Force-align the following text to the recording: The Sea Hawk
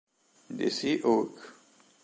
The 0.57 0.71
Sea 0.71 0.97
Hawk 1.05 1.53